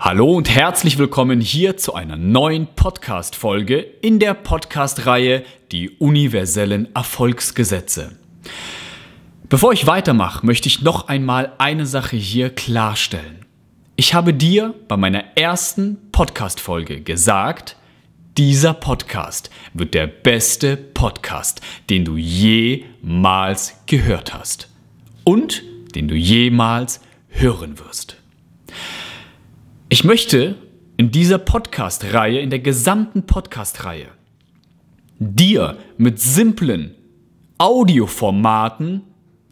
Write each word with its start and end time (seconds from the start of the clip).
Hallo 0.00 0.32
und 0.36 0.48
herzlich 0.48 0.96
willkommen 0.96 1.40
hier 1.40 1.76
zu 1.76 1.92
einer 1.92 2.16
neuen 2.16 2.68
Podcast-Folge 2.76 3.78
in 3.78 4.20
der 4.20 4.32
Podcast-Reihe 4.32 5.42
Die 5.72 5.90
universellen 5.90 6.94
Erfolgsgesetze. 6.94 8.16
Bevor 9.48 9.72
ich 9.72 9.88
weitermache, 9.88 10.46
möchte 10.46 10.68
ich 10.68 10.82
noch 10.82 11.08
einmal 11.08 11.52
eine 11.58 11.84
Sache 11.84 12.16
hier 12.16 12.50
klarstellen. 12.50 13.44
Ich 13.96 14.14
habe 14.14 14.32
dir 14.32 14.72
bei 14.86 14.96
meiner 14.96 15.36
ersten 15.36 15.98
Podcast-Folge 16.12 17.00
gesagt, 17.00 17.76
dieser 18.36 18.74
Podcast 18.74 19.50
wird 19.74 19.94
der 19.94 20.06
beste 20.06 20.76
Podcast, 20.76 21.60
den 21.90 22.04
du 22.04 22.16
jemals 22.16 23.74
gehört 23.86 24.32
hast 24.32 24.68
und 25.24 25.64
den 25.96 26.06
du 26.06 26.14
jemals 26.14 27.00
hören 27.30 27.80
wirst. 27.80 28.17
Ich 29.90 30.04
möchte 30.04 30.56
in 30.98 31.10
dieser 31.10 31.38
Podcast-Reihe, 31.38 32.40
in 32.40 32.50
der 32.50 32.58
gesamten 32.58 33.22
Podcast-Reihe, 33.22 34.08
dir 35.18 35.78
mit 35.96 36.20
simplen 36.20 36.94
Audioformaten 37.56 39.04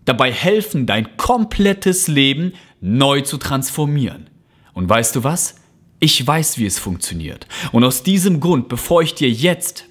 dabei 0.04 0.30
helfen, 0.30 0.84
dein 0.84 1.16
komplettes 1.16 2.06
Leben 2.06 2.52
neu 2.82 3.22
zu 3.22 3.38
transformieren. 3.38 4.28
Und 4.74 4.90
weißt 4.90 5.16
du 5.16 5.24
was? 5.24 5.54
Ich 6.00 6.26
weiß, 6.26 6.58
wie 6.58 6.66
es 6.66 6.78
funktioniert. 6.78 7.46
Und 7.72 7.82
aus 7.82 8.02
diesem 8.02 8.38
Grund, 8.38 8.68
bevor 8.68 9.00
ich 9.00 9.14
dir 9.14 9.30
jetzt 9.30 9.86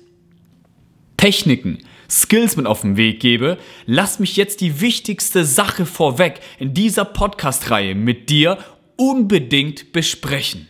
Techniken, 1.18 1.80
Skills 2.08 2.56
mit 2.56 2.68
auf 2.68 2.82
den 2.82 2.98
Weg 2.98 3.20
gebe, 3.20 3.58
lass 3.88 4.20
mich 4.20 4.38
jetzt 4.38 4.62
die 4.62 4.80
wichtigste 4.80 5.44
Sache 5.44 5.88
vorweg 5.88 6.40
in 6.60 6.76
dieser 6.76 7.04
Podcast-Reihe 7.04 7.96
mit 7.96 8.30
dir 8.30 8.60
unbedingt 8.98 9.92
besprechen. 9.92 10.68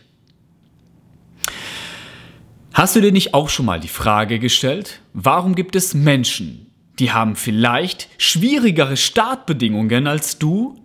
Hast 2.72 2.94
du 2.94 3.00
dir 3.00 3.12
nicht 3.12 3.32
auch 3.32 3.48
schon 3.48 3.64
mal 3.64 3.80
die 3.80 3.88
Frage 3.88 4.38
gestellt, 4.38 5.00
warum 5.14 5.54
gibt 5.54 5.76
es 5.76 5.94
Menschen, 5.94 6.70
die 6.98 7.10
haben 7.10 7.36
vielleicht 7.36 8.08
schwierigere 8.18 8.96
Startbedingungen 8.96 10.06
als 10.06 10.38
du, 10.38 10.76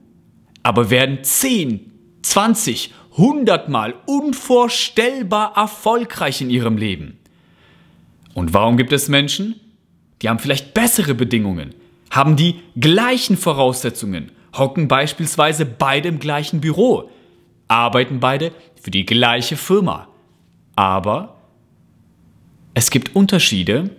aber 0.63 0.89
werden 0.89 1.23
10, 1.23 1.91
20, 2.21 2.93
100 3.17 3.67
Mal 3.67 3.93
unvorstellbar 4.05 5.57
erfolgreich 5.57 6.41
in 6.41 6.49
ihrem 6.49 6.77
Leben? 6.77 7.19
Und 8.33 8.53
warum 8.53 8.77
gibt 8.77 8.93
es 8.93 9.09
Menschen, 9.09 9.59
die 10.21 10.29
haben 10.29 10.39
vielleicht 10.39 10.73
bessere 10.73 11.13
Bedingungen, 11.13 11.75
haben 12.09 12.35
die 12.35 12.61
gleichen 12.79 13.35
Voraussetzungen, 13.35 14.31
hocken 14.57 14.87
beispielsweise 14.87 15.65
beide 15.65 16.09
im 16.09 16.19
gleichen 16.19 16.61
Büro, 16.61 17.09
arbeiten 17.71 18.19
beide 18.19 18.51
für 18.81 18.91
die 18.91 19.05
gleiche 19.05 19.55
Firma. 19.55 20.07
Aber 20.75 21.37
es 22.73 22.91
gibt 22.91 23.15
Unterschiede. 23.15 23.89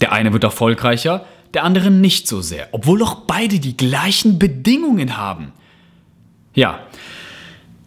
Der 0.00 0.12
eine 0.12 0.32
wird 0.32 0.44
erfolgreicher, 0.44 1.24
der 1.54 1.64
andere 1.64 1.90
nicht 1.90 2.28
so 2.28 2.42
sehr, 2.42 2.68
obwohl 2.72 2.98
doch 2.98 3.26
beide 3.26 3.60
die 3.60 3.76
gleichen 3.76 4.38
Bedingungen 4.38 5.16
haben. 5.16 5.52
Ja, 6.54 6.80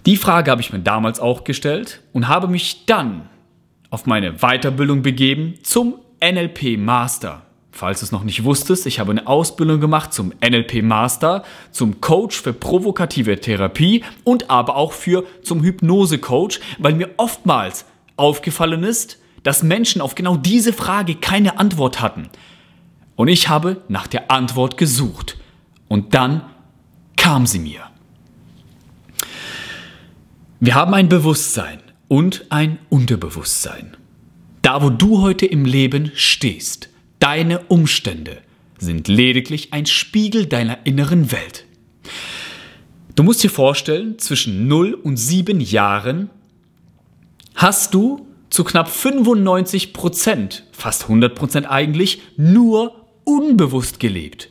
die 0.06 0.18
Frage 0.18 0.50
habe 0.50 0.62
ich 0.62 0.72
mir 0.74 0.80
damals 0.80 1.20
auch 1.20 1.44
gestellt 1.44 2.02
und 2.14 2.28
habe 2.28 2.48
mich 2.48 2.86
dann 2.86 3.30
auf 3.90 4.06
meine 4.06 4.38
Weiterbildung 4.38 5.02
begeben 5.02 5.56
zum 5.64 5.96
NLP 6.24 6.78
Master. 6.78 7.44
Falls 7.72 8.00
du 8.00 8.06
es 8.06 8.12
noch 8.12 8.24
nicht 8.24 8.44
wusstest, 8.44 8.86
ich 8.88 9.00
habe 9.00 9.12
eine 9.12 9.28
Ausbildung 9.28 9.80
gemacht 9.80 10.14
zum 10.14 10.34
NLP 10.42 10.82
Master, 10.84 11.44
zum 11.72 12.02
Coach 12.02 12.42
für 12.42 12.52
provokative 12.52 13.40
Therapie 13.40 14.04
und 14.24 14.50
aber 14.50 14.76
auch 14.76 14.92
für 14.92 15.26
zum 15.44 15.64
Hypnose 15.64 16.18
Coach, 16.18 16.60
weil 16.80 16.94
mir 16.94 17.10
oftmals 17.18 17.86
aufgefallen 18.16 18.84
ist, 18.84 19.20
dass 19.44 19.64
Menschen 19.64 20.02
auf 20.02 20.16
genau 20.16 20.36
diese 20.36 20.74
Frage 20.74 21.16
keine 21.16 21.60
Antwort 21.60 22.02
hatten. 22.02 22.30
Und 23.16 23.28
ich 23.28 23.50
habe 23.50 23.82
nach 23.88 24.08
der 24.08 24.32
Antwort 24.32 24.78
gesucht. 24.78 25.38
Und 25.88 26.14
dann 26.14 26.44
kam 27.16 27.46
sie 27.46 27.60
mir. 27.60 27.82
Wir 30.60 30.76
haben 30.76 30.94
ein 30.94 31.10
Bewusstsein 31.10 31.80
und 32.08 32.46
ein 32.50 32.80
Unterbewusstsein. 32.90 33.96
Da, 34.62 34.82
wo 34.82 34.90
du 34.90 35.22
heute 35.22 35.46
im 35.46 35.64
Leben 35.66 36.12
stehst, 36.16 36.90
Deine 37.20 37.60
Umstände 37.66 38.38
sind 38.78 39.10
lediglich 39.10 39.74
ein 39.74 39.86
Spiegel 39.86 40.46
deiner 40.46 40.86
inneren 40.86 41.32
Welt. 41.32 41.66
Du 43.16 43.24
musst 43.24 43.44
dir 43.44 43.50
vorstellen, 43.50 44.18
zwischen 44.20 44.70
0 44.70 44.94
und 44.94 45.18
7 45.18 45.60
Jahren 45.60 46.30
hast 47.56 47.94
du 47.94 48.26
zu 48.50 48.64
knapp 48.64 48.88
95 48.88 49.92
Prozent, 49.92 50.64
fast 50.72 51.04
100 51.04 51.36
Prozent 51.36 51.70
eigentlich, 51.70 52.22
nur 52.38 53.06
unbewusst 53.26 54.00
gelebt. 54.00 54.50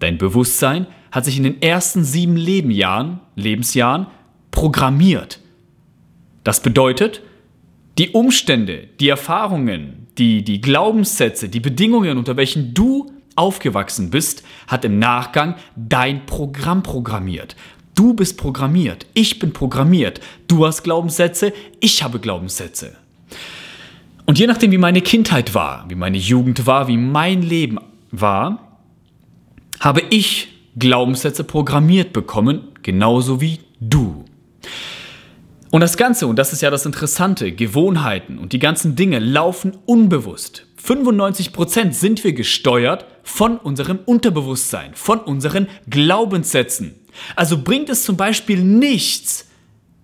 Dein 0.00 0.16
Bewusstsein 0.16 0.86
hat 1.10 1.26
sich 1.26 1.36
in 1.36 1.42
den 1.42 1.60
ersten 1.60 2.04
sieben 2.04 2.36
Lebenjahren, 2.36 3.20
Lebensjahren 3.36 4.06
programmiert. 4.50 5.40
Das 6.42 6.62
bedeutet, 6.62 7.20
die 7.98 8.10
Umstände, 8.10 8.88
die 9.00 9.08
Erfahrungen, 9.08 9.97
die, 10.18 10.42
die 10.42 10.60
Glaubenssätze, 10.60 11.48
die 11.48 11.60
Bedingungen, 11.60 12.18
unter 12.18 12.36
welchen 12.36 12.74
du 12.74 13.10
aufgewachsen 13.36 14.10
bist, 14.10 14.42
hat 14.66 14.84
im 14.84 14.98
Nachgang 14.98 15.54
dein 15.76 16.26
Programm 16.26 16.82
programmiert. 16.82 17.56
Du 17.94 18.14
bist 18.14 18.36
programmiert, 18.36 19.06
ich 19.14 19.38
bin 19.38 19.52
programmiert, 19.52 20.20
du 20.46 20.66
hast 20.66 20.82
Glaubenssätze, 20.82 21.52
ich 21.80 22.02
habe 22.02 22.18
Glaubenssätze. 22.18 22.96
Und 24.26 24.38
je 24.38 24.46
nachdem, 24.46 24.72
wie 24.72 24.78
meine 24.78 25.00
Kindheit 25.00 25.54
war, 25.54 25.86
wie 25.88 25.94
meine 25.94 26.18
Jugend 26.18 26.66
war, 26.66 26.86
wie 26.86 26.96
mein 26.96 27.42
Leben 27.42 27.78
war, 28.10 28.78
habe 29.80 30.02
ich 30.10 30.48
Glaubenssätze 30.76 31.44
programmiert 31.44 32.12
bekommen, 32.12 32.68
genauso 32.82 33.40
wie 33.40 33.60
du. 33.80 34.24
Und 35.70 35.82
das 35.82 35.96
Ganze, 35.96 36.26
und 36.26 36.38
das 36.38 36.52
ist 36.52 36.62
ja 36.62 36.70
das 36.70 36.86
Interessante, 36.86 37.52
Gewohnheiten 37.52 38.38
und 38.38 38.52
die 38.52 38.58
ganzen 38.58 38.96
Dinge 38.96 39.18
laufen 39.18 39.76
unbewusst. 39.84 40.66
95% 40.82 41.92
sind 41.92 42.24
wir 42.24 42.32
gesteuert 42.32 43.04
von 43.22 43.58
unserem 43.58 43.98
Unterbewusstsein, 44.06 44.94
von 44.94 45.20
unseren 45.20 45.68
Glaubenssätzen. 45.90 46.94
Also 47.36 47.62
bringt 47.62 47.90
es 47.90 48.04
zum 48.04 48.16
Beispiel 48.16 48.62
nichts, 48.62 49.48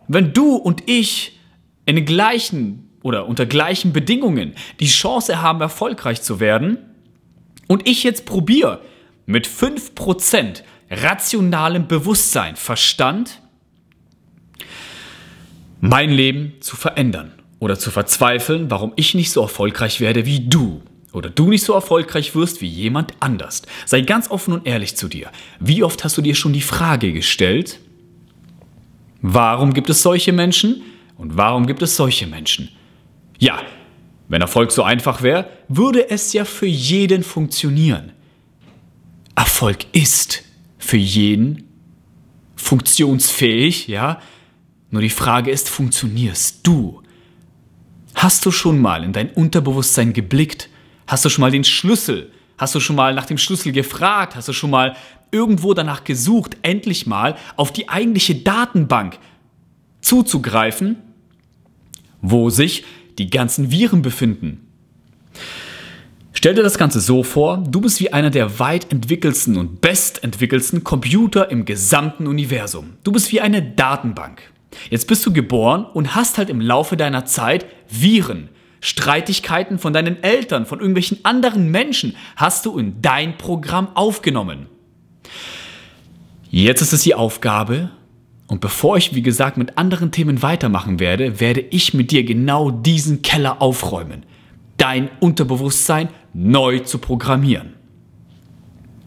wenn 0.08 0.34
du 0.34 0.56
und 0.56 0.82
ich 0.86 1.40
in 1.86 1.96
den 1.96 2.04
gleichen 2.04 2.90
oder 3.02 3.26
unter 3.26 3.46
gleichen 3.46 3.92
Bedingungen 3.92 4.54
die 4.80 4.86
Chance 4.86 5.40
haben, 5.40 5.60
erfolgreich 5.60 6.20
zu 6.20 6.40
werden 6.40 6.78
und 7.68 7.88
ich 7.88 8.02
jetzt 8.02 8.26
probiere 8.26 8.80
mit 9.26 9.46
5% 9.46 10.62
rationalem 10.90 11.88
Bewusstsein, 11.88 12.56
Verstand, 12.56 13.40
mein 15.84 16.10
Leben 16.10 16.54
zu 16.60 16.76
verändern 16.76 17.32
oder 17.58 17.78
zu 17.78 17.90
verzweifeln, 17.90 18.70
warum 18.70 18.94
ich 18.96 19.14
nicht 19.14 19.30
so 19.30 19.42
erfolgreich 19.42 20.00
werde 20.00 20.24
wie 20.24 20.40
du 20.40 20.80
oder 21.12 21.28
du 21.28 21.50
nicht 21.50 21.62
so 21.62 21.74
erfolgreich 21.74 22.34
wirst 22.34 22.62
wie 22.62 22.66
jemand 22.66 23.12
anders. 23.20 23.60
Sei 23.84 24.00
ganz 24.00 24.30
offen 24.30 24.54
und 24.54 24.66
ehrlich 24.66 24.96
zu 24.96 25.08
dir. 25.08 25.30
Wie 25.60 25.82
oft 25.82 26.02
hast 26.02 26.16
du 26.16 26.22
dir 26.22 26.34
schon 26.34 26.54
die 26.54 26.62
Frage 26.62 27.12
gestellt, 27.12 27.80
warum 29.20 29.74
gibt 29.74 29.90
es 29.90 30.00
solche 30.00 30.32
Menschen 30.32 30.80
und 31.18 31.36
warum 31.36 31.66
gibt 31.66 31.82
es 31.82 31.96
solche 31.96 32.26
Menschen? 32.26 32.70
Ja, 33.38 33.60
wenn 34.28 34.40
Erfolg 34.40 34.72
so 34.72 34.84
einfach 34.84 35.20
wäre, 35.20 35.50
würde 35.68 36.08
es 36.08 36.32
ja 36.32 36.46
für 36.46 36.66
jeden 36.66 37.22
funktionieren. 37.22 38.12
Erfolg 39.36 39.84
ist 39.92 40.44
für 40.78 40.96
jeden 40.96 41.64
funktionsfähig, 42.56 43.86
ja, 43.86 44.18
nur 44.90 45.02
die 45.02 45.10
Frage 45.10 45.50
ist, 45.50 45.68
funktionierst 45.68 46.66
du? 46.66 47.02
Hast 48.14 48.46
du 48.46 48.50
schon 48.50 48.80
mal 48.80 49.02
in 49.02 49.12
dein 49.12 49.30
Unterbewusstsein 49.30 50.12
geblickt? 50.12 50.68
Hast 51.06 51.24
du 51.24 51.28
schon 51.28 51.42
mal 51.42 51.50
den 51.50 51.64
Schlüssel? 51.64 52.30
Hast 52.56 52.74
du 52.74 52.80
schon 52.80 52.96
mal 52.96 53.14
nach 53.14 53.26
dem 53.26 53.38
Schlüssel 53.38 53.72
gefragt? 53.72 54.36
Hast 54.36 54.48
du 54.48 54.52
schon 54.52 54.70
mal 54.70 54.96
irgendwo 55.32 55.74
danach 55.74 56.04
gesucht, 56.04 56.56
endlich 56.62 57.06
mal 57.06 57.36
auf 57.56 57.72
die 57.72 57.88
eigentliche 57.88 58.36
Datenbank 58.36 59.18
zuzugreifen, 60.00 60.96
wo 62.22 62.50
sich 62.50 62.84
die 63.18 63.30
ganzen 63.30 63.70
Viren 63.70 64.02
befinden? 64.02 64.60
Stell 66.32 66.54
dir 66.54 66.62
das 66.62 66.78
Ganze 66.78 67.00
so 67.00 67.22
vor, 67.22 67.58
du 67.58 67.80
bist 67.80 68.00
wie 68.00 68.12
einer 68.12 68.30
der 68.30 68.58
weit 68.58 68.92
entwickelsten 68.92 69.56
und 69.56 69.80
bestentwickelsten 69.80 70.84
Computer 70.84 71.50
im 71.50 71.64
gesamten 71.64 72.26
Universum. 72.26 72.94
Du 73.02 73.12
bist 73.12 73.32
wie 73.32 73.40
eine 73.40 73.62
Datenbank. 73.62 74.53
Jetzt 74.90 75.06
bist 75.06 75.24
du 75.26 75.32
geboren 75.32 75.84
und 75.84 76.14
hast 76.14 76.38
halt 76.38 76.50
im 76.50 76.60
Laufe 76.60 76.96
deiner 76.96 77.24
Zeit 77.24 77.66
Viren, 77.88 78.48
Streitigkeiten 78.80 79.78
von 79.78 79.92
deinen 79.92 80.22
Eltern, 80.22 80.66
von 80.66 80.78
irgendwelchen 80.78 81.18
anderen 81.24 81.70
Menschen 81.70 82.16
hast 82.36 82.66
du 82.66 82.78
in 82.78 83.00
dein 83.00 83.38
Programm 83.38 83.88
aufgenommen. 83.94 84.66
Jetzt 86.50 86.82
ist 86.82 86.92
es 86.92 87.02
die 87.02 87.14
Aufgabe, 87.14 87.90
Und 88.46 88.60
bevor 88.60 88.96
ich, 88.96 89.14
wie 89.14 89.22
gesagt, 89.22 89.56
mit 89.56 89.78
anderen 89.78 90.10
Themen 90.10 90.42
weitermachen 90.42 91.00
werde, 91.00 91.40
werde 91.40 91.60
ich 91.60 91.94
mit 91.94 92.10
dir 92.10 92.24
genau 92.24 92.70
diesen 92.70 93.22
Keller 93.22 93.62
aufräumen. 93.62 94.24
Dein 94.76 95.08
Unterbewusstsein 95.20 96.08
neu 96.34 96.80
zu 96.80 96.98
programmieren. 96.98 97.74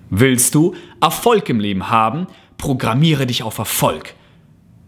Willst 0.10 0.56
du 0.56 0.74
Erfolg 1.02 1.50
im 1.50 1.60
Leben 1.60 1.90
haben, 1.90 2.28
programmiere 2.58 3.28
dich 3.28 3.44
auf 3.44 3.58
Erfolg. 3.58 4.16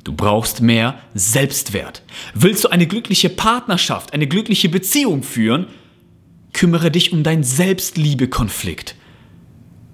Du 0.10 0.16
brauchst 0.16 0.60
mehr 0.60 0.98
Selbstwert. 1.14 2.02
Willst 2.34 2.64
du 2.64 2.70
eine 2.70 2.88
glückliche 2.88 3.30
Partnerschaft, 3.30 4.12
eine 4.12 4.26
glückliche 4.26 4.68
Beziehung 4.68 5.22
führen, 5.22 5.68
kümmere 6.52 6.90
dich 6.90 7.14
um 7.14 7.22
deinen 7.22 7.44
Selbstliebekonflikt. 7.44 8.96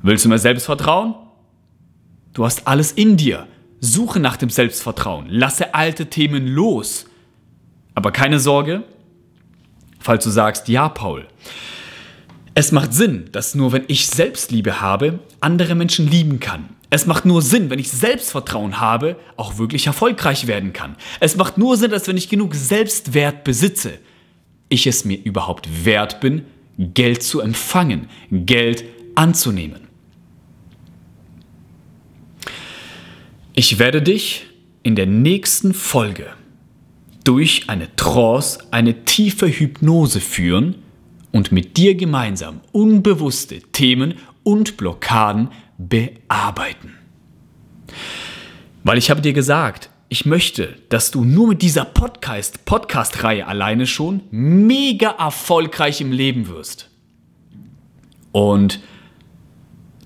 Willst 0.04 0.24
du 0.24 0.30
mehr 0.30 0.40
Selbstvertrauen? 0.40 1.16
Du 2.32 2.46
hast 2.46 2.66
alles 2.66 2.94
in 2.94 3.18
dir. 3.18 3.46
Suche 3.82 4.22
nach 4.22 4.38
dem 4.38 4.50
Selbstvertrauen. 4.50 5.26
Lasse 5.28 5.76
alte 5.76 6.06
Themen 6.06 6.48
los. 6.48 7.08
Aber 7.94 8.14
keine 8.14 8.40
Sorge, 8.40 8.86
falls 10.00 10.24
du 10.24 10.30
sagst, 10.30 10.70
ja, 10.70 10.88
Paul. 10.88 11.28
Es 12.58 12.72
macht 12.72 12.94
Sinn, 12.94 13.26
dass 13.34 13.54
nur 13.54 13.74
wenn 13.74 13.84
ich 13.90 14.08
Selbstliebe 14.08 14.80
habe, 14.80 15.20
andere 15.42 15.76
Menschen 15.76 16.10
lieben 16.10 16.40
kann. 16.40 16.70
Es 16.90 17.06
macht 17.06 17.26
nur 17.26 17.42
Sinn, 17.42 17.70
wenn 17.70 17.80
ich 17.80 17.92
Selbstvertrauen 17.92 18.80
habe, 18.80 19.18
auch 19.36 19.58
wirklich 19.58 19.88
erfolgreich 19.88 20.48
werden 20.48 20.72
kann. 20.72 20.96
Es 21.20 21.36
macht 21.36 21.58
nur 21.58 21.76
Sinn, 21.76 21.92
dass 21.92 22.08
wenn 22.08 22.16
ich 22.16 22.30
genug 22.30 22.56
Selbstwert 22.56 23.44
besitze, 23.44 24.00
ich 24.70 24.88
es 24.88 25.04
mir 25.04 25.22
überhaupt 25.22 25.68
wert 25.84 26.22
bin, 26.22 26.46
Geld 26.78 27.24
zu 27.24 27.42
empfangen, 27.42 28.08
Geld 28.32 28.86
anzunehmen. 29.16 29.82
Ich 33.54 33.80
werde 33.80 34.02
dich 34.02 34.46
in 34.82 34.96
der 34.96 35.08
nächsten 35.08 35.74
Folge 35.74 36.28
durch 37.26 37.64
eine 37.68 37.94
Trance, 37.98 38.60
eine 38.72 39.04
tiefe 39.04 39.48
Hypnose 39.48 40.22
führen 40.22 40.76
und 41.36 41.52
mit 41.52 41.76
dir 41.76 41.96
gemeinsam 41.96 42.62
unbewusste 42.72 43.60
Themen 43.74 44.14
und 44.44 44.78
Blockaden 44.78 45.50
bearbeiten. 45.78 46.94
Weil 48.86 48.98
ich 48.98 49.10
habe 49.10 49.20
dir 49.20 49.34
gesagt, 49.34 49.90
ich 50.08 50.26
möchte, 50.26 50.78
dass 50.88 51.12
du 51.12 51.26
nur 51.26 51.50
mit 51.50 51.62
dieser 51.62 51.84
Podcast, 51.84 52.64
Podcast-Reihe 52.64 53.48
alleine 53.48 53.86
schon 53.86 54.22
mega 54.32 55.10
erfolgreich 55.10 56.00
im 56.00 56.14
Leben 56.14 56.48
wirst. 56.48 56.90
Und 58.32 58.80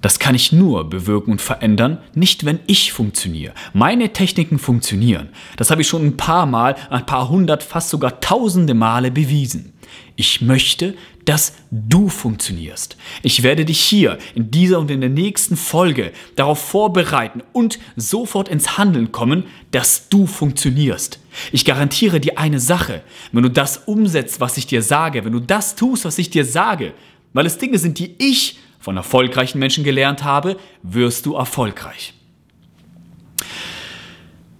das 0.02 0.18
kann 0.18 0.34
ich 0.34 0.52
nur 0.52 0.90
bewirken 0.90 1.34
und 1.34 1.42
verändern, 1.42 2.00
nicht 2.16 2.44
wenn 2.44 2.60
ich 2.66 2.92
funktioniere. 2.92 3.54
Meine 3.74 4.14
Techniken 4.14 4.58
funktionieren. 4.58 5.30
Das 5.58 5.70
habe 5.70 5.82
ich 5.82 5.88
schon 5.88 6.06
ein 6.08 6.18
paar 6.18 6.48
Mal, 6.48 6.76
ein 6.90 7.06
paar 7.06 7.30
hundert, 7.30 7.62
fast 7.62 7.90
sogar 7.90 8.20
tausende 8.20 8.74
Male 8.74 9.12
bewiesen. 9.12 9.74
Ich 10.16 10.42
möchte, 10.42 10.96
dass 11.30 11.54
du 11.70 12.10
funktionierst. 12.10 12.98
Ich 13.22 13.44
werde 13.44 13.64
dich 13.64 13.80
hier 13.80 14.18
in 14.34 14.50
dieser 14.50 14.80
und 14.80 14.90
in 14.90 15.00
der 15.00 15.12
nächsten 15.12 15.56
Folge 15.56 16.12
darauf 16.36 16.58
vorbereiten 16.58 17.44
und 17.54 17.78
sofort 17.96 18.50
ins 18.50 18.80
Handeln 18.80 19.12
kommen, 19.12 19.44
dass 19.70 20.10
du 20.10 20.26
funktionierst. 20.26 21.20
Ich 21.52 21.66
garantiere 21.66 22.20
dir 22.20 22.40
eine 22.40 22.60
Sache, 22.60 23.04
wenn 23.32 23.44
du 23.44 23.52
das 23.52 23.78
umsetzt, 23.86 24.42
was 24.42 24.58
ich 24.58 24.66
dir 24.66 24.82
sage, 24.82 25.24
wenn 25.24 25.34
du 25.34 25.40
das 25.40 25.76
tust, 25.76 26.04
was 26.04 26.18
ich 26.18 26.32
dir 26.32 26.46
sage, 26.46 26.96
weil 27.34 27.46
es 27.46 27.60
Dinge 27.60 27.78
sind, 27.78 28.00
die 28.00 28.16
ich 28.18 28.58
von 28.80 28.98
erfolgreichen 28.98 29.60
Menschen 29.60 29.84
gelernt 29.84 30.24
habe, 30.24 30.58
wirst 30.82 31.28
du 31.28 31.36
erfolgreich. 31.36 32.16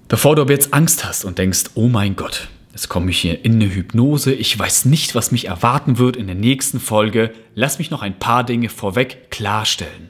Bevor 0.08 0.36
du 0.36 0.44
aber 0.44 0.54
jetzt 0.54 0.72
Angst 0.72 1.04
hast 1.04 1.26
und 1.26 1.40
denkst, 1.40 1.72
oh 1.74 1.88
mein 1.88 2.16
Gott, 2.16 2.48
jetzt 2.72 2.90
komme 2.90 3.12
ich 3.12 3.20
hier 3.20 3.44
in 3.44 3.54
eine 3.54 3.74
Hypnose, 3.74 4.34
ich 4.34 4.58
weiß 4.58 4.86
nicht, 4.86 5.16
was 5.16 5.32
mich 5.32 5.46
erwarten 5.46 5.98
wird 5.98 6.16
in 6.16 6.28
der 6.28 6.36
nächsten 6.36 6.80
Folge, 6.80 7.34
lass 7.56 7.80
mich 7.80 7.92
noch 7.92 8.02
ein 8.02 8.20
paar 8.20 8.44
Dinge 8.44 8.70
vorweg 8.70 9.32
klarstellen. 9.32 10.10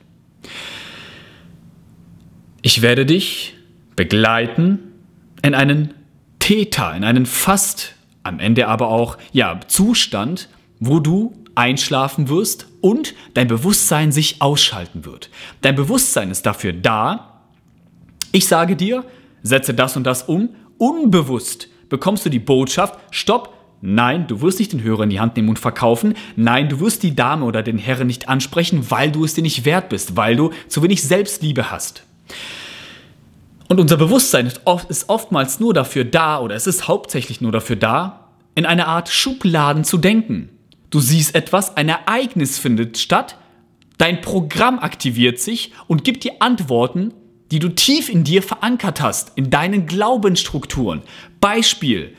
Ich 2.62 2.82
werde 2.82 3.06
dich 3.06 3.56
begleiten 3.96 4.80
in 5.42 5.56
einen 5.56 5.94
Theta, 6.40 6.94
in 6.94 7.04
einen 7.04 7.26
fast 7.26 7.96
am 8.24 8.40
Ende 8.40 8.68
aber 8.68 8.90
auch 8.90 9.18
ja 9.32 9.60
Zustand, 9.68 10.50
wo 10.80 11.00
du 11.00 11.34
einschlafen 11.56 12.30
wirst 12.30 12.68
und 12.82 13.16
dein 13.34 13.48
Bewusstsein 13.48 14.12
sich 14.12 14.42
ausschalten 14.42 15.06
wird. 15.06 15.30
Dein 15.62 15.76
Bewusstsein 15.76 16.32
ist 16.32 16.46
dafür 16.46 16.74
da. 16.74 17.42
Ich 18.32 18.48
sage 18.48 18.76
dir, 18.76 19.06
setze 19.42 19.74
das 19.74 19.98
und 19.98 20.04
das 20.04 20.24
um. 20.24 20.50
Unbewusst 20.78 21.68
bekommst 21.90 22.26
du 22.26 22.30
die 22.30 22.40
Botschaft, 22.40 23.00
stopp, 23.12 23.54
nein, 23.82 24.28
du 24.28 24.42
wirst 24.42 24.60
nicht 24.60 24.74
den 24.74 24.84
Hörer 24.84 25.04
in 25.04 25.10
die 25.10 25.20
Hand 25.20 25.36
nehmen 25.36 25.50
und 25.50 25.60
verkaufen. 25.60 26.16
Nein, 26.36 26.70
du 26.70 26.80
wirst 26.80 27.04
die 27.04 27.16
Dame 27.16 27.46
oder 27.46 27.64
den 27.64 27.78
Herren 27.78 28.08
nicht 28.08 28.30
ansprechen, 28.30 28.90
weil 28.90 29.12
du 29.12 29.26
es 29.26 29.34
dir 29.34 29.42
nicht 29.42 29.66
wert 29.66 29.90
bist, 29.90 30.16
weil 30.16 30.36
du 30.36 30.52
zu 30.68 30.84
wenig 30.84 31.04
Selbstliebe 31.04 31.72
hast. 31.72 32.04
Und 33.68 33.80
unser 33.80 33.98
Bewusstsein 33.98 34.48
ist, 34.48 34.62
ist 34.90 35.10
oftmals 35.10 35.60
nur 35.60 35.74
dafür 35.74 36.04
da, 36.04 36.40
oder 36.40 36.56
es 36.56 36.68
ist 36.68 36.88
hauptsächlich 36.88 37.40
nur 37.40 37.52
dafür 37.52 37.76
da, 37.76 38.30
in 38.56 38.66
eine 38.66 38.88
Art 38.88 39.10
Schubladen 39.10 39.84
zu 39.84 39.98
denken. 39.98 40.50
Du 40.90 41.00
siehst 41.00 41.36
etwas, 41.36 41.78
ein 41.78 41.88
Ereignis 41.88 42.58
findet 42.58 42.98
statt, 42.98 43.38
dein 44.00 44.22
Programm 44.22 44.80
aktiviert 44.80 45.40
sich 45.40 45.72
und 45.88 46.04
gibt 46.04 46.24
dir 46.24 46.34
Antworten, 46.40 47.14
die 47.52 47.60
du 47.60 47.70
tief 47.70 48.10
in 48.10 48.24
dir 48.24 48.44
verankert 48.44 49.02
hast, 49.02 49.32
in 49.36 49.50
deinen 49.50 49.86
Glaubensstrukturen. 49.86 51.02
Beispiel, 51.42 52.16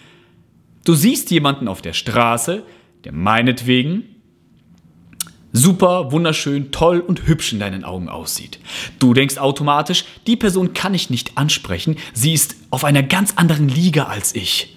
du 0.85 0.94
siehst 0.94 1.31
jemanden 1.31 1.69
auf 1.69 1.82
der 1.82 1.93
Straße, 1.93 2.65
der 3.05 3.12
meinetwegen 3.12 4.05
super, 5.53 6.12
wunderschön, 6.12 6.71
toll 6.71 7.00
und 7.00 7.27
hübsch 7.27 7.53
in 7.53 7.61
deinen 7.61 7.85
Augen 7.85 8.09
aussieht. 8.09 8.61
Du 8.99 9.15
denkst 9.15 9.38
automatisch, 9.38 10.05
die 10.27 10.37
Person 10.37 10.75
kann 10.75 10.94
ich 10.94 11.11
nicht 11.11 11.37
ansprechen, 11.37 11.97
sie 12.12 12.33
ist 12.33 12.56
auf 12.71 12.85
einer 12.85 13.03
ganz 13.03 13.35
anderen 13.37 13.69
Liga 13.69 14.05
als 14.05 14.35
ich. 14.35 14.76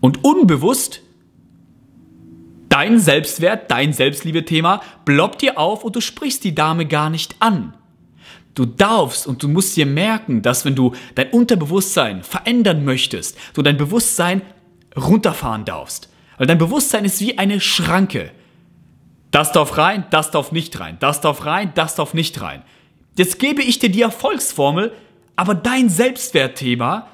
Und 0.00 0.24
unbewusst 0.24 1.02
Dein 2.68 2.98
Selbstwert, 2.98 3.70
dein 3.70 3.94
Selbstliebe-Thema 3.94 4.82
bloppt 5.06 5.40
dir 5.40 5.56
auf 5.56 5.82
und 5.82 5.96
du 5.96 6.02
sprichst 6.02 6.44
die 6.44 6.54
Dame 6.54 6.84
gar 6.84 7.08
nicht 7.08 7.36
an. 7.40 7.72
Du 8.56 8.64
darfst 8.64 9.26
und 9.26 9.42
du 9.42 9.48
musst 9.48 9.76
dir 9.76 9.84
merken, 9.84 10.40
dass 10.40 10.64
wenn 10.64 10.74
du 10.74 10.94
dein 11.14 11.28
Unterbewusstsein 11.30 12.22
verändern 12.22 12.86
möchtest, 12.86 13.36
du 13.52 13.60
dein 13.60 13.76
Bewusstsein 13.76 14.40
runterfahren 14.96 15.66
darfst. 15.66 16.08
Weil 16.38 16.46
dein 16.46 16.56
Bewusstsein 16.56 17.04
ist 17.04 17.20
wie 17.20 17.36
eine 17.36 17.60
Schranke. 17.60 18.32
Das 19.30 19.52
darf 19.52 19.76
rein, 19.76 20.06
das 20.10 20.30
darf 20.30 20.52
nicht 20.52 20.80
rein, 20.80 20.96
das 21.00 21.20
darf 21.20 21.44
rein, 21.44 21.72
das 21.74 21.96
darf 21.96 22.14
nicht 22.14 22.40
rein. 22.40 22.62
Jetzt 23.18 23.38
gebe 23.38 23.62
ich 23.62 23.78
dir 23.78 23.90
die 23.90 24.00
Erfolgsformel, 24.00 24.92
aber 25.36 25.54
dein 25.54 25.90
Selbstwertthema, 25.90 27.08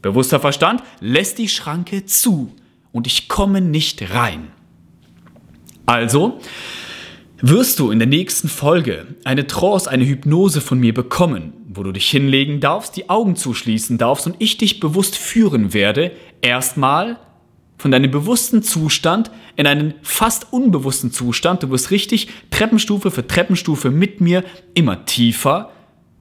bewusster 0.00 0.40
Verstand, 0.40 0.82
lässt 1.00 1.36
die 1.36 1.50
Schranke 1.50 2.06
zu 2.06 2.54
und 2.90 3.06
ich 3.06 3.28
komme 3.28 3.60
nicht 3.60 4.14
rein. 4.14 4.50
Also 5.84 6.40
wirst 7.40 7.78
du 7.78 7.90
in 7.90 7.98
der 7.98 8.08
nächsten 8.08 8.48
Folge 8.48 9.06
eine 9.24 9.46
Trance, 9.46 9.90
eine 9.90 10.06
Hypnose 10.06 10.60
von 10.60 10.78
mir 10.78 10.92
bekommen, 10.92 11.52
wo 11.68 11.82
du 11.82 11.92
dich 11.92 12.08
hinlegen 12.08 12.60
darfst, 12.60 12.96
die 12.96 13.08
Augen 13.08 13.36
zuschließen 13.36 13.98
darfst 13.98 14.26
und 14.26 14.36
ich 14.38 14.56
dich 14.56 14.80
bewusst 14.80 15.16
führen 15.16 15.72
werde, 15.72 16.12
erstmal 16.42 17.18
von 17.76 17.92
deinem 17.92 18.10
bewussten 18.10 18.62
Zustand 18.62 19.30
in 19.56 19.66
einen 19.66 19.94
fast 20.02 20.52
unbewussten 20.52 21.12
Zustand. 21.12 21.62
Du 21.62 21.70
wirst 21.70 21.92
richtig 21.92 22.28
Treppenstufe 22.50 23.10
für 23.12 23.26
Treppenstufe 23.26 23.90
mit 23.90 24.20
mir 24.20 24.44
immer 24.74 25.04
tiefer 25.04 25.70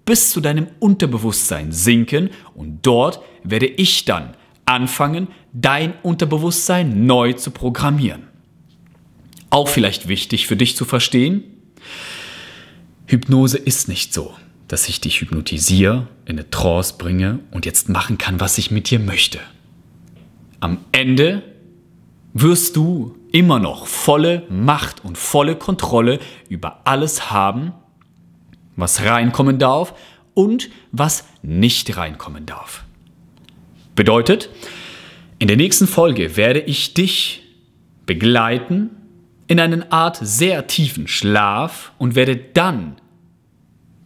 bis 0.06 0.30
zu 0.30 0.40
deinem 0.40 0.68
Unterbewusstsein 0.80 1.72
sinken 1.72 2.30
und 2.54 2.86
dort 2.86 3.20
werde 3.44 3.66
ich 3.66 4.06
dann 4.06 4.36
anfangen, 4.66 5.28
dein 5.52 5.94
Unterbewusstsein 6.04 7.06
neu 7.06 7.34
zu 7.34 7.52
programmieren. 7.52 8.27
Auch 9.50 9.68
vielleicht 9.68 10.08
wichtig 10.08 10.48
für 10.48 10.58
dich 10.58 10.76
zu 10.76 10.86
verstehen, 10.86 11.44
Hypnose 13.06 13.58
ist 13.58 13.88
nicht 13.88 14.14
so, 14.14 14.36
dass 14.68 14.90
ich 14.90 15.00
dich 15.00 15.22
hypnotisiere, 15.22 16.08
in 16.26 16.38
eine 16.38 16.50
Trance 16.50 16.96
bringe 16.98 17.40
und 17.52 17.66
jetzt 17.66 17.88
machen 17.88 18.18
kann, 18.18 18.42
was 18.42 18.58
ich 18.58 18.70
mit 18.70 18.90
dir 18.90 19.00
möchte. 19.00 19.40
Am 20.60 20.80
Ende 20.92 21.44
wirst 22.34 22.76
du 22.76 23.16
immer 23.32 23.60
noch 23.60 23.88
volle 23.88 24.44
Macht 24.50 25.06
und 25.06 25.18
volle 25.18 25.56
Kontrolle 25.56 26.20
über 26.50 26.82
alles 26.84 27.32
haben, 27.32 27.72
was 28.76 29.04
reinkommen 29.04 29.58
darf 29.58 29.94
und 30.34 30.70
was 30.92 31.26
nicht 31.42 31.96
reinkommen 31.96 32.46
darf. 32.46 32.84
Bedeutet, 33.96 34.50
in 35.40 35.48
der 35.48 35.58
nächsten 35.58 35.88
Folge 35.88 36.36
werde 36.36 36.60
ich 36.60 36.94
dich 36.94 37.44
begleiten 38.06 38.97
in 39.48 39.60
eine 39.60 39.92
Art 39.92 40.18
sehr 40.22 40.68
tiefen 40.68 41.08
Schlaf 41.08 41.92
und 41.98 42.16
werde 42.16 42.36
dann, 42.36 42.98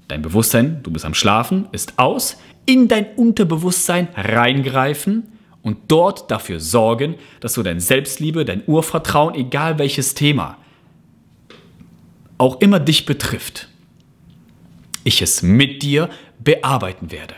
dein 0.07 0.21
Bewusstsein, 0.21 0.81
du 0.83 0.91
bist 0.91 1.05
am 1.05 1.13
Schlafen, 1.13 1.67
ist 1.71 1.97
aus, 1.97 2.37
in 2.65 2.87
dein 2.87 3.07
Unterbewusstsein 3.15 4.07
reingreifen 4.15 5.23
und 5.63 5.77
dort 5.87 6.29
dafür 6.29 6.59
sorgen, 6.59 7.15
dass 7.39 7.53
du 7.53 7.63
dein 7.63 7.79
Selbstliebe, 7.79 8.45
dein 8.45 8.63
Urvertrauen, 8.67 9.35
egal 9.35 9.79
welches 9.79 10.13
Thema, 10.13 10.57
auch 12.37 12.61
immer 12.61 12.79
dich 12.79 13.05
betrifft, 13.05 13.67
ich 15.03 15.21
es 15.21 15.41
mit 15.41 15.81
dir 15.81 16.09
bearbeiten 16.39 17.11
werde. 17.11 17.35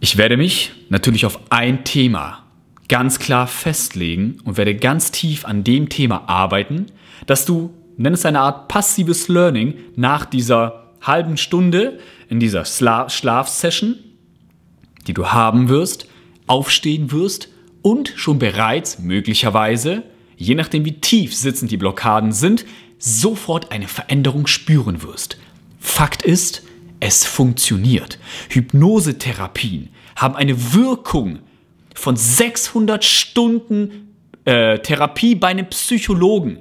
Ich 0.00 0.16
werde 0.16 0.36
mich 0.36 0.72
natürlich 0.88 1.26
auf 1.26 1.38
ein 1.50 1.84
Thema 1.84 2.39
ganz 2.90 3.20
klar 3.20 3.46
festlegen 3.46 4.40
und 4.44 4.56
werde 4.56 4.74
ganz 4.74 5.12
tief 5.12 5.44
an 5.44 5.62
dem 5.62 5.88
Thema 5.88 6.28
arbeiten, 6.28 6.86
dass 7.24 7.46
du, 7.46 7.72
nenn 7.96 8.14
es 8.14 8.26
eine 8.26 8.40
Art 8.40 8.66
passives 8.66 9.28
Learning, 9.28 9.74
nach 9.94 10.24
dieser 10.24 10.90
halben 11.00 11.36
Stunde 11.36 12.00
in 12.28 12.40
dieser 12.40 12.64
Schlafsession, 12.64 13.94
die 15.06 15.14
du 15.14 15.28
haben 15.28 15.68
wirst, 15.68 16.08
aufstehen 16.48 17.12
wirst 17.12 17.48
und 17.80 18.12
schon 18.16 18.40
bereits 18.40 18.98
möglicherweise, 18.98 20.02
je 20.36 20.56
nachdem 20.56 20.84
wie 20.84 21.00
tief 21.00 21.32
sitzend 21.32 21.70
die 21.70 21.76
Blockaden 21.76 22.32
sind, 22.32 22.66
sofort 22.98 23.70
eine 23.70 23.86
Veränderung 23.86 24.48
spüren 24.48 25.04
wirst. 25.04 25.38
Fakt 25.78 26.22
ist, 26.22 26.64
es 26.98 27.24
funktioniert. 27.24 28.18
Hypnosetherapien 28.48 29.90
haben 30.16 30.34
eine 30.34 30.74
Wirkung 30.74 31.38
von 32.00 32.16
600 32.16 33.04
Stunden 33.04 34.14
äh, 34.44 34.78
Therapie 34.78 35.34
bei 35.34 35.48
einem 35.48 35.66
Psychologen. 35.66 36.60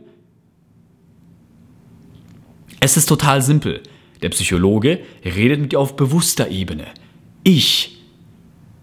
Es 2.82 2.98
ist 2.98 3.08
total 3.08 3.42
simpel. 3.42 3.82
Der 4.22 4.30
Psychologe 4.30 5.00
redet 5.24 5.62
mit 5.62 5.72
dir 5.72 5.80
auf 5.80 5.96
bewusster 5.96 6.50
Ebene. 6.50 6.86
Ich 7.44 7.98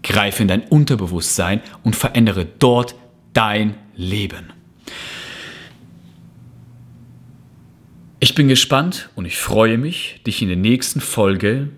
greife 0.01 0.41
in 0.41 0.47
dein 0.47 0.63
Unterbewusstsein 0.63 1.61
und 1.83 1.95
verändere 1.95 2.45
dort 2.45 2.95
dein 3.33 3.75
Leben. 3.95 4.51
Ich 8.19 8.33
bin 8.33 8.47
gespannt 8.47 9.09
und 9.15 9.25
ich 9.25 9.37
freue 9.37 9.77
mich, 9.77 10.21
dich 10.25 10.41
in 10.41 10.47
der 10.47 10.57
nächsten 10.57 11.01
Folge, 11.01 11.69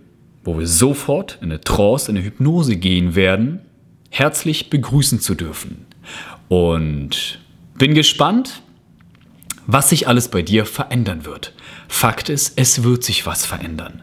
wo 0.45 0.57
wir 0.57 0.67
sofort 0.67 1.37
in 1.41 1.51
eine 1.51 1.59
Trance, 1.59 2.09
in 2.09 2.15
eine 2.15 2.25
Hypnose 2.25 2.77
gehen 2.77 3.15
werden, 3.15 3.59
herzlich 4.09 4.69
begrüßen 4.69 5.19
zu 5.19 5.35
dürfen. 5.35 5.85
Und 6.47 7.39
bin 7.77 7.93
gespannt, 7.93 8.61
was 9.67 9.89
sich 9.89 10.07
alles 10.07 10.29
bei 10.29 10.41
dir 10.41 10.65
verändern 10.65 11.25
wird. 11.25 11.53
Fakt 11.87 12.29
ist, 12.29 12.53
es 12.57 12.83
wird 12.83 13.03
sich 13.03 13.25
was 13.25 13.45
verändern. 13.45 14.01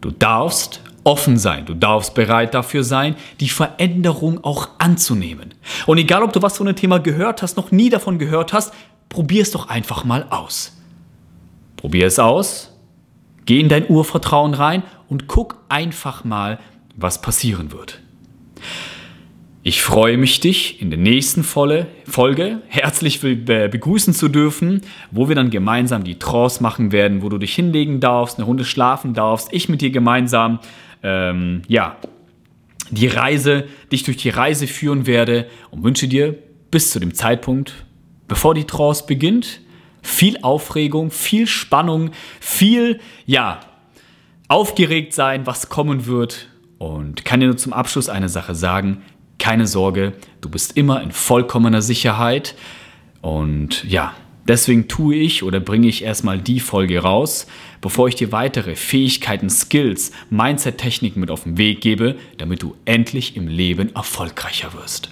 Du 0.00 0.10
darfst 0.10 0.80
offen 1.04 1.38
sein, 1.38 1.66
du 1.66 1.74
darfst 1.74 2.14
bereit 2.14 2.54
dafür 2.54 2.84
sein, 2.84 3.16
die 3.40 3.48
Veränderung 3.48 4.42
auch 4.44 4.68
anzunehmen. 4.78 5.54
Und 5.86 5.98
egal, 5.98 6.22
ob 6.22 6.32
du 6.32 6.42
was 6.42 6.56
von 6.56 6.66
dem 6.66 6.76
Thema 6.76 6.98
gehört 6.98 7.42
hast, 7.42 7.56
noch 7.56 7.70
nie 7.70 7.90
davon 7.90 8.18
gehört 8.18 8.52
hast, 8.52 8.74
probier 9.08 9.42
es 9.42 9.50
doch 9.50 9.68
einfach 9.68 10.04
mal 10.04 10.26
aus. 10.30 10.76
Probier 11.76 12.06
es 12.06 12.18
aus, 12.18 12.76
geh 13.46 13.60
in 13.60 13.68
dein 13.68 13.88
Urvertrauen 13.88 14.54
rein 14.54 14.82
und 15.08 15.26
guck 15.26 15.56
einfach 15.68 16.24
mal, 16.24 16.58
was 16.96 17.22
passieren 17.22 17.72
wird. 17.72 18.00
Ich 19.62 19.82
freue 19.82 20.16
mich, 20.16 20.40
dich 20.40 20.80
in 20.80 20.88
der 20.88 20.98
nächsten 20.98 21.44
Folge 21.44 22.62
herzlich 22.68 23.20
begrüßen 23.20 24.14
zu 24.14 24.28
dürfen, 24.28 24.80
wo 25.10 25.28
wir 25.28 25.36
dann 25.36 25.50
gemeinsam 25.50 26.02
die 26.02 26.18
Trance 26.18 26.62
machen 26.62 26.92
werden, 26.92 27.20
wo 27.20 27.28
du 27.28 27.36
dich 27.36 27.54
hinlegen 27.54 28.00
darfst, 28.00 28.38
eine 28.38 28.46
Runde 28.46 28.64
schlafen 28.64 29.12
darfst, 29.12 29.48
ich 29.52 29.68
mit 29.68 29.82
dir 29.82 29.90
gemeinsam, 29.90 30.60
ähm, 31.02 31.60
ja, 31.68 31.98
die 32.90 33.06
Reise, 33.06 33.64
dich 33.92 34.02
durch 34.02 34.16
die 34.16 34.30
Reise 34.30 34.66
führen 34.66 35.06
werde 35.06 35.46
und 35.70 35.84
wünsche 35.84 36.08
dir 36.08 36.38
bis 36.70 36.90
zu 36.90 36.98
dem 36.98 37.12
Zeitpunkt, 37.12 37.84
bevor 38.28 38.54
die 38.54 38.64
Trance 38.64 39.04
beginnt, 39.06 39.60
viel 40.00 40.38
Aufregung, 40.40 41.10
viel 41.10 41.46
Spannung, 41.46 42.12
viel, 42.40 42.98
ja, 43.26 43.60
aufgeregt 44.48 45.12
sein, 45.12 45.46
was 45.46 45.68
kommen 45.68 46.06
wird. 46.06 46.48
Und 46.78 47.26
kann 47.26 47.40
dir 47.40 47.46
nur 47.46 47.58
zum 47.58 47.74
Abschluss 47.74 48.08
eine 48.08 48.30
Sache 48.30 48.54
sagen. 48.54 49.02
Keine 49.40 49.66
Sorge, 49.66 50.12
du 50.42 50.50
bist 50.50 50.76
immer 50.76 51.02
in 51.02 51.10
vollkommener 51.10 51.80
Sicherheit. 51.80 52.54
Und 53.22 53.82
ja, 53.84 54.14
deswegen 54.46 54.86
tue 54.86 55.16
ich 55.16 55.42
oder 55.42 55.60
bringe 55.60 55.88
ich 55.88 56.04
erstmal 56.04 56.38
die 56.38 56.60
Folge 56.60 57.00
raus, 57.00 57.46
bevor 57.80 58.06
ich 58.06 58.14
dir 58.14 58.32
weitere 58.32 58.76
Fähigkeiten, 58.76 59.48
Skills, 59.48 60.12
Mindset-Techniken 60.28 61.20
mit 61.20 61.30
auf 61.30 61.44
den 61.44 61.56
Weg 61.56 61.80
gebe, 61.80 62.16
damit 62.36 62.62
du 62.62 62.76
endlich 62.84 63.34
im 63.34 63.48
Leben 63.48 63.94
erfolgreicher 63.96 64.74
wirst. 64.74 65.10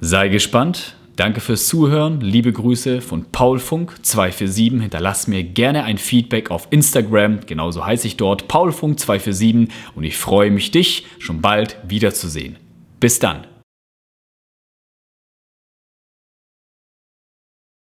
Sei 0.00 0.28
gespannt 0.28 0.96
Danke 1.16 1.40
fürs 1.40 1.66
Zuhören. 1.66 2.20
Liebe 2.20 2.52
Grüße 2.52 3.00
von 3.00 3.24
Paul 3.32 3.58
Funk 3.58 3.94
247. 4.02 4.82
Hinterlass 4.82 5.26
mir 5.26 5.42
gerne 5.44 5.84
ein 5.84 5.96
Feedback 5.96 6.50
auf 6.50 6.68
Instagram. 6.68 7.40
Genauso 7.46 7.86
heiße 7.86 8.06
ich 8.06 8.18
dort 8.18 8.48
Paul 8.48 8.70
Funk 8.70 9.00
247 9.00 9.74
und 9.94 10.04
ich 10.04 10.18
freue 10.18 10.50
mich, 10.50 10.72
dich 10.72 11.06
schon 11.18 11.40
bald 11.40 11.78
wiederzusehen. 11.88 12.58
Bis 13.00 13.18
dann. 13.18 13.46